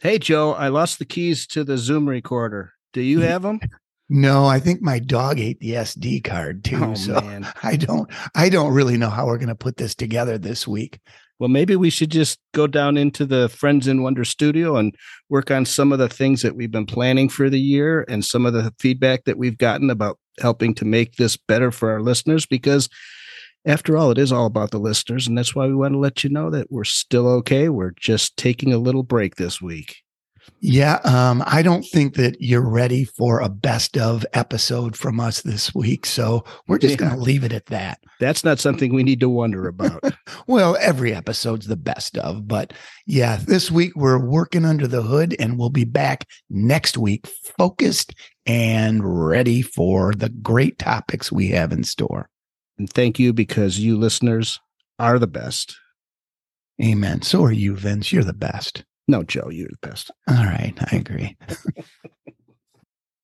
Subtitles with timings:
[0.00, 2.74] Hey, Joe, I lost the keys to the Zoom recorder.
[2.92, 3.60] Do you have them?
[4.08, 6.84] No, I think my dog ate the SD card too.
[6.84, 7.48] Oh, so man.
[7.62, 11.00] I don't I don't really know how we're going to put this together this week.
[11.38, 14.94] Well, maybe we should just go down into the Friends in Wonder studio and
[15.28, 18.46] work on some of the things that we've been planning for the year and some
[18.46, 22.46] of the feedback that we've gotten about helping to make this better for our listeners.
[22.46, 22.88] Because
[23.66, 25.26] after all, it is all about the listeners.
[25.26, 27.68] And that's why we want to let you know that we're still okay.
[27.68, 29.96] We're just taking a little break this week.
[30.60, 35.42] Yeah, um, I don't think that you're ready for a best of episode from us
[35.42, 36.06] this week.
[36.06, 37.08] So we're just Yeah.
[37.08, 37.98] going to leave it at that.
[38.20, 40.02] That's not something we need to wonder about.
[40.48, 42.72] Well, every episode's the best of, but
[43.04, 47.26] yeah, this week we're working under the hood and we'll be back next week
[47.58, 48.14] focused
[48.46, 52.28] and ready for the great topics we have in store.
[52.78, 54.60] And thank you because you listeners
[54.98, 55.76] are the best.
[56.82, 57.22] Amen.
[57.22, 58.12] So are you, Vince.
[58.12, 58.84] You're the best.
[59.08, 60.10] No, Joe, you're the best.
[60.28, 60.74] All right.
[60.92, 61.36] I agree.